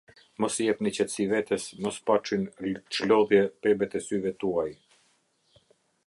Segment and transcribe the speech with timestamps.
[0.43, 2.47] Mos i jepni qetësi vetes, mos paçin
[2.97, 4.67] çlodhje bebet e syve tuaj.